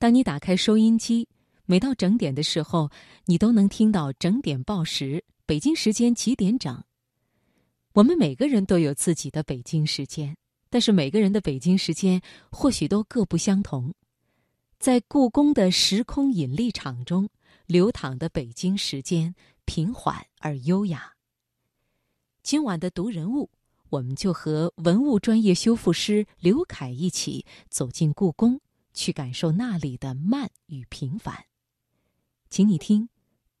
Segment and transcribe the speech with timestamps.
[0.00, 1.26] 当你打开收音机，
[1.66, 2.88] 每到整点的时候，
[3.24, 6.84] 你都能听到整点报时，北京时间几点整。
[7.94, 10.36] 我们每个人都有自己的北京时间，
[10.70, 12.22] 但是每个人的北京时间
[12.52, 13.92] 或许都各不相同。
[14.78, 17.28] 在故宫的时空引力场中，
[17.66, 19.34] 流淌的北京时间
[19.64, 21.12] 平缓而优雅。
[22.44, 23.50] 今晚的读人物，
[23.90, 28.60] 我们就和文物专业修复师刘凯一起走进故宫。
[28.98, 31.32] 去感受那里的慢与平凡，
[32.50, 33.04] 请你听《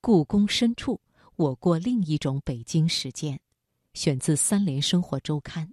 [0.00, 1.00] 故宫深处，
[1.36, 3.36] 我过另一种北京时间》，
[3.94, 5.70] 选自《三联生活周刊》。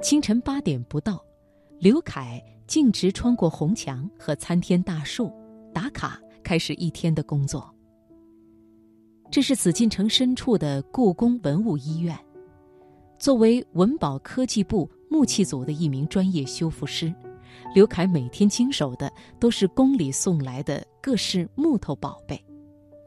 [0.00, 1.22] 清晨八点不到，
[1.78, 2.42] 刘凯。
[2.70, 5.28] 径直穿过红墙和参天大树，
[5.74, 7.68] 打卡开始一天的工作。
[9.28, 12.16] 这是紫禁城深处的故宫文物医院。
[13.18, 17.12] 作为文保科技部木器组的一名专业修复师，
[17.74, 22.40] 刘凯每天经手的都是宫里送来的各式木头宝贝。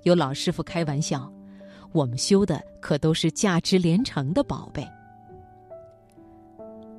[0.03, 1.31] 有老师傅开玩笑
[1.93, 4.85] ：“我们修的可都是价值连城的宝贝。”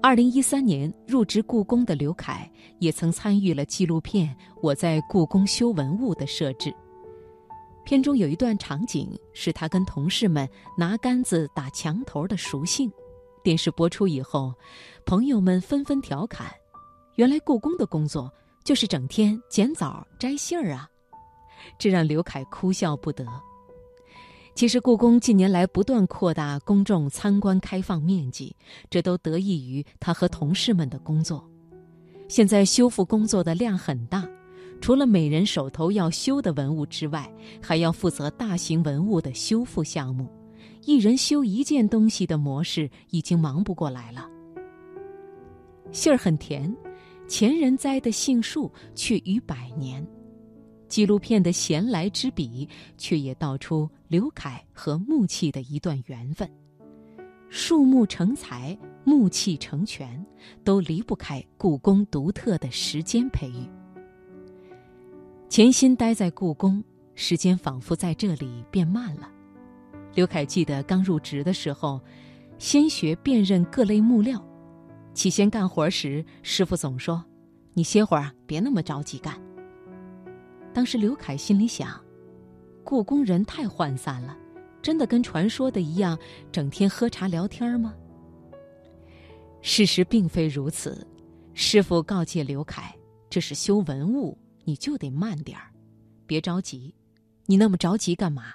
[0.05, 2.47] 二零一三年入职故宫的刘凯，
[2.78, 4.28] 也曾参与了纪录片
[4.61, 6.70] 《我在故宫修文物》的摄制。
[7.86, 10.46] 片中有一段场景是他跟同事们
[10.77, 12.92] 拿杆子打墙头的熟性。
[13.42, 14.52] 电视播出以后，
[15.06, 16.52] 朋友们纷纷调侃
[17.16, 18.30] ：“原来故宫的工作
[18.62, 20.86] 就是整天捡枣摘杏儿啊！”
[21.80, 23.27] 这让刘凯哭笑不得。
[24.55, 28.55] 其实，故宫近年来不断扩大公众参观开放面积，
[28.88, 31.44] 这都得益于他和同事们的工作。
[32.28, 34.24] 现在修复工作的量很大，
[34.80, 37.28] 除了每人手头要修的文物之外，
[37.61, 40.28] 还要负责大型文物的修复项目。
[40.84, 44.29] 一人修一件东西的模式已经忙不过来了。
[45.90, 46.73] 杏儿很甜，
[47.27, 50.06] 前人栽的杏树却逾百年。
[50.94, 56.48] 纪录片的闲来之笔，却也道出刘凯和木器的一段缘分。
[57.48, 60.24] 树木成材，木器成全，
[60.62, 63.68] 都离不开故宫独特的时间培育。
[65.48, 66.80] 潜心待在故宫，
[67.16, 69.28] 时间仿佛在这里变慢了。
[70.14, 72.00] 刘凯记得刚入职的时候，
[72.56, 74.40] 先学辨认各类木料。
[75.12, 77.24] 起先干活时，师傅总说
[77.74, 79.34] ：“你歇会儿，别那么着急干。”
[80.74, 81.98] 当时刘凯心里想
[82.83, 84.36] ：“故宫人太涣散了，
[84.83, 86.18] 真的跟传说的一样，
[86.51, 87.95] 整天喝茶聊天吗？”
[89.62, 91.07] 事实并非如此。
[91.55, 92.92] 师傅告诫刘凯
[93.30, 95.70] ：“这是修文物，你就得慢点儿，
[96.27, 96.92] 别着急。
[97.46, 98.55] 你那么着急干嘛？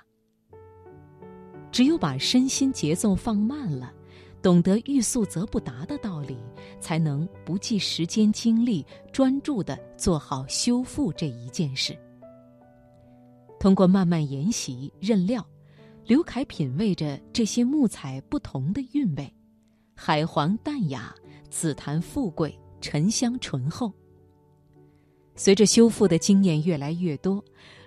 [1.71, 3.93] 只有把身心节奏放慢了，
[4.41, 6.37] 懂得欲速则不达的道理，
[6.81, 11.97] 才能不计时间精力，专注的做好修复这一件事。”
[13.59, 15.45] 通过慢慢研习认料，
[16.05, 19.33] 刘凯品味着这些木材不同的韵味：
[19.93, 21.13] 海黄淡雅，
[21.49, 23.91] 紫檀富贵，沉香醇厚。
[25.35, 27.43] 随着修复的经验越来越多，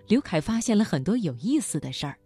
[0.08, 2.18] 刘凯发现了很多有意思的事儿。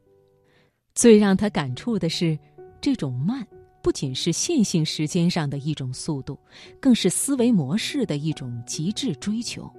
[0.94, 2.36] 最让他感触的是，
[2.80, 3.46] 这种慢
[3.80, 6.36] 不仅是线性时间上的一种速度，
[6.80, 9.70] 更是思维模式的一种极致追求。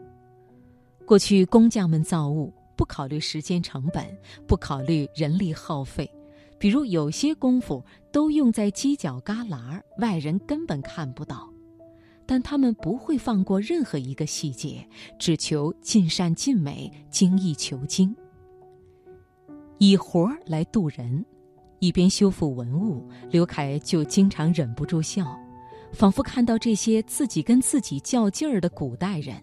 [1.06, 2.53] 过去工匠们造物。
[2.77, 4.05] 不考虑时间成本，
[4.47, 6.09] 不考虑人力耗费，
[6.57, 11.51] 比如有些功夫都用在犄角旮旯，外人根本看不到。
[12.25, 18.15] 但他们不会放过任何一个细节，只求尽善尽美，精益求精。
[19.77, 21.25] 以活儿来渡人，
[21.79, 25.25] 一边修复文物，刘凯就经常忍不住笑，
[25.94, 29.41] 仿佛看到这些自己跟自己较劲儿的古代人。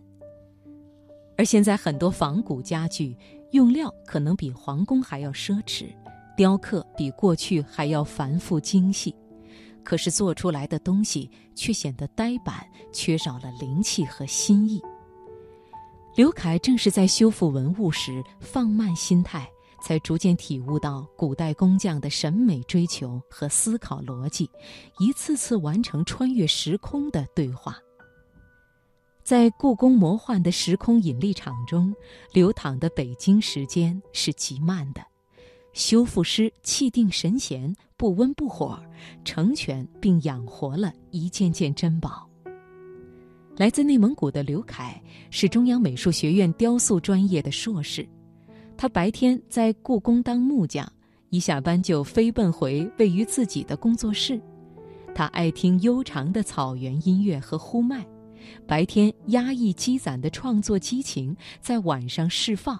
[1.37, 3.17] 而现在很多仿古家具
[3.51, 5.87] 用料可能比皇宫还要奢侈，
[6.37, 9.15] 雕刻比过去还要繁复精细，
[9.83, 14.81] 可是做出来的东西却显得呆板，缺少了灵气和新意。
[16.17, 19.49] 刘凯正是在修复文物时放慢心态，
[19.83, 24.49] 才逐渐体悟到古代工匠的审美追求和思考逻辑，
[25.01, 27.77] 一次次完成穿越时空的对话。
[29.25, 31.95] 在故宫魔幻的时空引力场中，
[32.35, 35.01] 流淌的北京时间是极慢的。
[35.73, 38.79] 修复师气定神闲，不温不火，
[39.25, 42.29] 成全并养活了一件件珍宝。
[43.57, 48.07] 来自内蒙古的刘凯是中央美术学院雕塑专业的硕士，
[48.77, 50.87] 他白天在故宫当木匠，
[51.31, 54.39] 一下班就飞奔回位于自己的工作室。
[55.15, 58.07] 他爱听悠长的草原音乐和呼麦，
[58.67, 62.79] 白天压抑积攒的创作激情在晚上释放。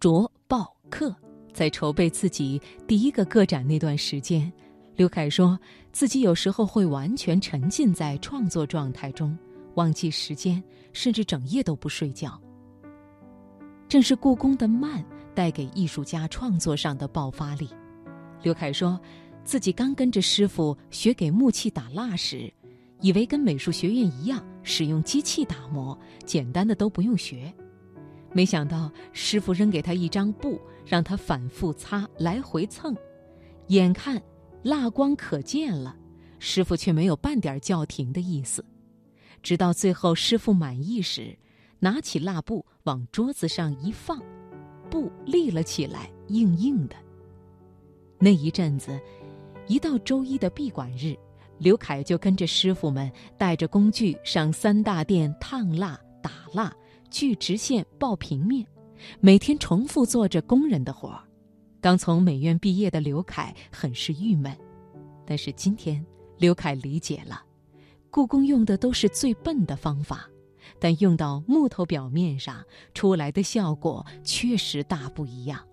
[0.00, 1.14] 卓报课，
[1.52, 4.52] 在筹备自己第一个个展那段时间，
[4.96, 5.58] 刘凯说
[5.92, 9.36] 自己有时候会完全沉浸在创作状态中。
[9.74, 10.62] 忘记时间，
[10.92, 12.40] 甚至整夜都不睡觉。
[13.88, 17.68] 正是故宫的慢带给艺术家创作上的爆发力。
[18.42, 19.00] 刘凯说，
[19.44, 22.52] 自己刚跟着师傅学给木器打蜡时，
[23.00, 25.96] 以为跟美术学院一样使用机器打磨，
[26.26, 27.54] 简单的都不用学。
[28.32, 32.96] 没想到师傅扔给他一张布，让他反复擦，来回蹭。
[33.68, 34.20] 眼看
[34.64, 35.96] 蜡光可见了，
[36.40, 38.64] 师傅却没有半点叫停的意思。
[39.42, 41.38] 直到最后，师傅满意时，
[41.78, 44.20] 拿起蜡布往桌子上一放，
[44.90, 46.96] 布立了起来，硬硬的。
[48.18, 48.98] 那一阵子，
[49.66, 51.14] 一到周一的闭馆日，
[51.64, 56.70] 刘凯就跟着师傅们带着工具上三大殿烫蜡、打蜡、
[57.08, 58.66] 锯直线、刨平面，
[59.18, 61.24] 每天重复做着工人的活儿。
[61.80, 64.54] 刚从美院毕业的刘凯很是郁闷，
[65.24, 66.04] 但是今天
[66.36, 67.42] 刘凯理解了。
[68.10, 70.28] 故宫用的都是最笨的方法，
[70.78, 72.62] 但用到木头表面上
[72.92, 75.66] 出来的效果确实大不一样。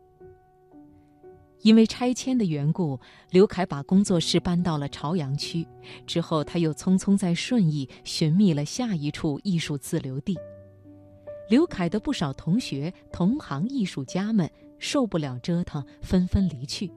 [1.61, 2.99] 因为拆迁的缘故，
[3.29, 5.67] 刘凯把工作室搬到了朝阳区。
[6.05, 10.37] 之后，他又匆匆在顺义寻觅了下一处艺术自留地。
[11.49, 14.49] 刘凯的不少同学、同行艺术家们
[14.79, 16.91] 受不了折腾，纷纷离去。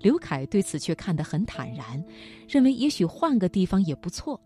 [0.00, 2.04] 刘凯对此却看得很坦然，
[2.48, 4.40] 认为也许换个地方也不错。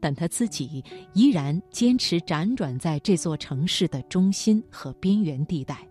[0.00, 0.82] 但他自己
[1.12, 5.86] 依然坚持辗转在这座城市的中心和边缘地带，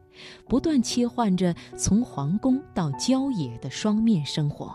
[0.48, 4.74] 不断切换着从皇宫到郊野的双面生活。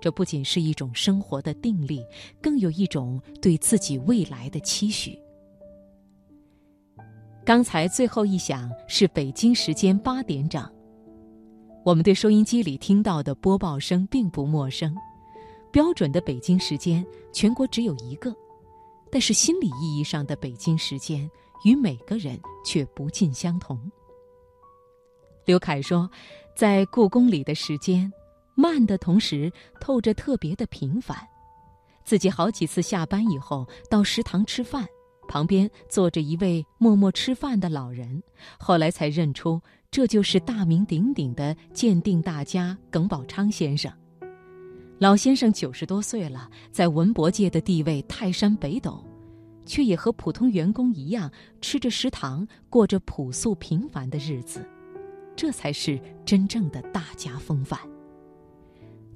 [0.00, 2.04] 这不仅是一种生活的定力，
[2.42, 5.18] 更有一种对自己未来的期许。
[7.44, 10.62] 刚才最后一响是北京时间八点整，
[11.84, 14.94] 我们对收音机里听到的播报声并不陌生。
[15.72, 18.34] 标准的北京时间，全国只有一个。
[19.10, 21.28] 但是心理意义上的北京时间
[21.64, 23.80] 与每个人却不尽相同。
[25.46, 26.10] 刘凯说，
[26.56, 28.12] 在故宫里的时间
[28.56, 29.50] 慢的同时
[29.80, 31.16] 透着特别的平凡。
[32.04, 34.84] 自己好几次下班以后到食堂吃饭，
[35.28, 38.20] 旁边坐着一位默默吃饭的老人，
[38.58, 43.92] 后来才认出这就是大名鼎鼎的鉴定大家耿宝昌先生。
[44.98, 49.00] 老先生九十多岁了，在文博界的地位泰山北斗，
[49.64, 54.68] 却也和普通员工一样吃着食堂，过着朴素平凡的日子，
[55.36, 57.78] 这才是真正的大家风范。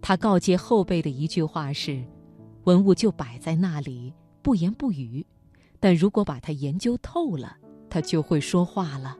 [0.02, 2.05] 他告诫后辈的一句话是
[2.64, 4.12] ：“文物就摆在那里，
[4.43, 5.26] 不言不语，
[5.81, 7.56] 但如果把它研究透了，
[7.88, 9.17] 他就会说话了。”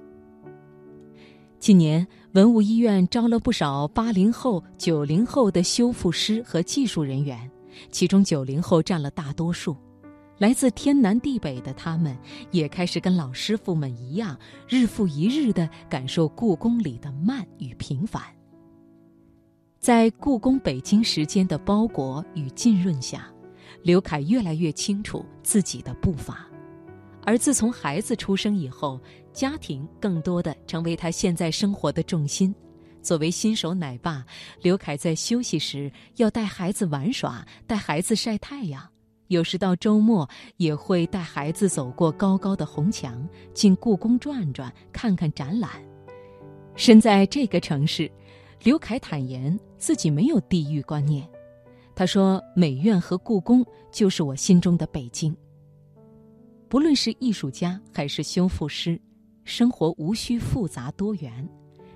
[1.58, 7.50] 近年，文物医院招了不少八零后、九零后的修复师和技术人员，
[7.91, 9.76] 其中九零后占了大多数。
[10.41, 12.17] 来自天南地北的他们，
[12.51, 14.35] 也开始跟老师傅们一样，
[14.67, 18.23] 日复一日地感受故宫里的慢与平凡。
[19.79, 23.31] 在故宫北京时间的包裹与浸润下，
[23.82, 26.49] 刘凯越来越清楚自己的步伐。
[27.23, 28.99] 而自从孩子出生以后，
[29.35, 32.55] 家庭更多的成为他现在生活的重心。
[33.03, 34.25] 作为新手奶爸，
[34.63, 38.82] 刘凯在休息时要带孩子玩耍，带孩子晒太阳；
[39.31, 45.70] 有时到周末也会带孩子走过高高的红墙，进故宫转转，看看展览。
[46.75, 48.10] 身在这个城市，
[48.65, 51.25] 刘凯坦言自己没有地域观念。
[51.94, 55.34] 他说：“美院和故宫就是我心中的北京。”
[56.69, 59.01] 不论是艺术家还是修复师，
[59.44, 61.49] 生活无需复杂多元，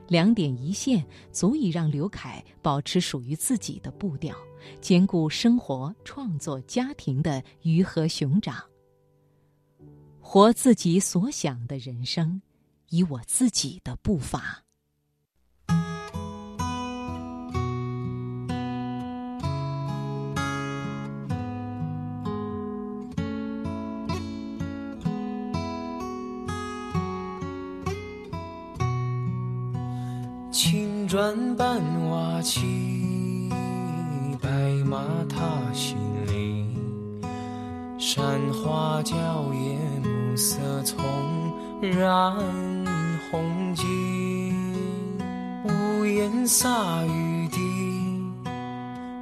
[0.07, 4.37] 两点一线足以让刘凯保持属于自己的步调，
[4.81, 8.57] 兼顾生活、创作、家庭的鱼和熊掌。
[10.21, 12.41] 活自己所想的人生，
[12.89, 14.61] 以我自己的步伐。
[30.51, 33.04] 青砖伴瓦漆，
[34.95, 35.97] 马踏新
[36.29, 36.73] 林，
[37.99, 39.17] 山花娇
[39.53, 41.05] 艳，暮色丛
[41.83, 42.33] 染
[43.29, 44.55] 红巾。
[45.65, 47.59] 屋檐洒雨滴，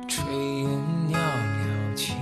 [0.07, 0.21] 炊
[0.61, 0.69] 烟
[1.09, 2.13] 袅袅起。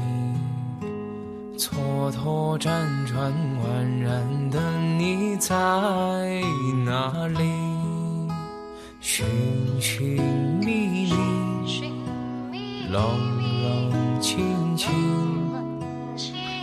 [1.59, 3.33] 蹉跎辗转
[3.65, 4.61] 宛然的
[4.97, 5.55] 你在
[6.87, 7.43] 哪里？
[9.01, 9.27] 寻
[9.81, 10.23] 寻
[10.61, 11.13] 觅觅，
[12.91, 13.01] 冷
[13.63, 14.91] 冷清清。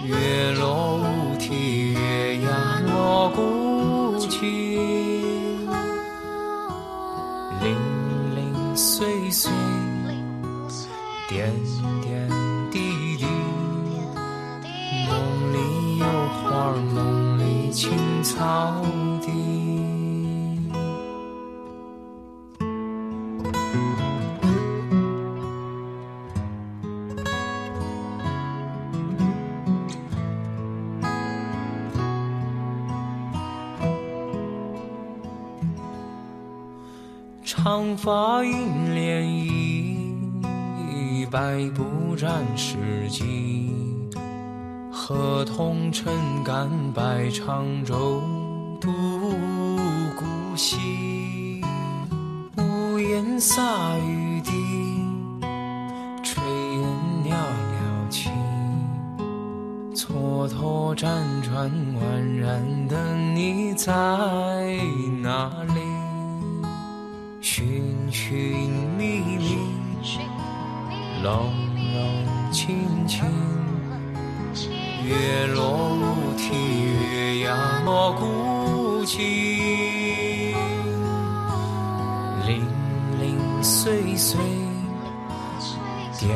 [0.04, 4.30] 月落乌啼，月牙落孤井。
[7.62, 7.76] 零
[8.36, 9.52] 零碎碎，
[11.30, 11.50] 点
[12.02, 12.17] 点
[37.70, 39.26] 长发映涟
[40.88, 42.78] 漪，百步斩世
[43.10, 43.74] 纪。
[44.90, 48.24] 河童撑杆摆长舟
[48.80, 48.90] 渡
[50.18, 51.62] 古稀。
[52.56, 54.52] 屋檐洒雨滴，
[56.24, 56.82] 炊烟
[57.26, 58.30] 袅袅起。
[59.94, 61.70] 蹉跎辗转
[62.00, 63.92] 宛然的你在
[65.22, 65.87] 哪里？
[68.20, 68.36] 寻
[68.98, 69.60] 觅觅，
[71.22, 71.54] 冷
[71.94, 73.24] 冷清清。
[75.06, 76.56] 月落乌啼，
[77.12, 79.22] 月牙落孤井。
[82.48, 82.66] 零
[83.22, 84.40] 零碎碎，
[86.20, 86.36] 点